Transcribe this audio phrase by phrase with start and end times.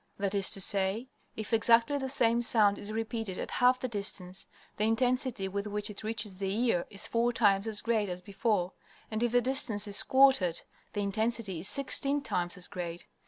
[0.17, 4.47] That is to say, if exactly the same sound is repeated at half the distance,
[4.77, 8.73] the intensity with which it reaches the ear is four times as great as before,
[9.11, 10.61] and if the distance is quartered,
[10.93, 13.05] the intensity is sixteen times as great.